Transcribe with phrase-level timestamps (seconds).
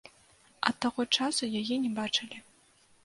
[0.69, 2.37] Ад таго часу яе не бачылі.